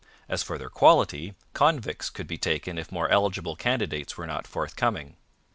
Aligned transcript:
As 0.27 0.41
for 0.41 0.57
their 0.57 0.71
quality, 0.71 1.35
convicts 1.53 2.09
could 2.09 2.25
be 2.25 2.39
taken 2.39 2.79
if 2.79 2.91
more 2.91 3.07
eligible 3.09 3.55
candidates 3.55 4.17
were 4.17 4.25
not 4.25 4.47
forthcoming. 4.47 5.15